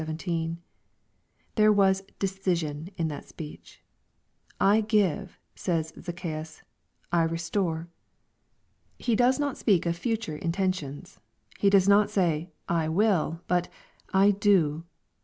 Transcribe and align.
—There 1.57 1.71
was 1.71 2.01
decision 2.17 2.89
in 2.97 3.07
that 3.09 3.27
speech." 3.27 3.83
I^ive," 4.59 5.29
says 5.53 5.91
ZacchsBus,— 5.91 6.63
"I 7.11 7.21
restore." 7.21 7.87
He 8.97 9.15
does 9.15 9.39
not 9.39 9.59
speak 9.59 9.85
of 9.85 9.95
future 9.95 10.35
intentions. 10.37 11.19
He 11.59 11.69
does 11.69 11.87
not 11.87 12.09
say," 12.09 12.49
I 12.83 12.89
will," 12.89 13.41
bu^" 13.47 13.67
I 14.11 14.31
do." 14.31 14.85